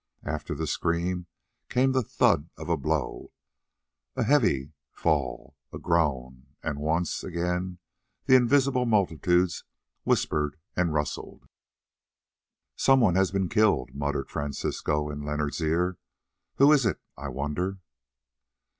[0.25, 1.27] After the scream
[1.69, 3.31] came the thud of a blow,
[4.15, 7.77] a heavy fall, a groan, and once again
[8.25, 9.63] the invisible multitudes
[10.03, 11.47] whispered and rustled.
[12.75, 15.99] "Someone has been killed," muttered Francisco in Leonard's ear;
[16.55, 17.77] "who is it, I wonder?"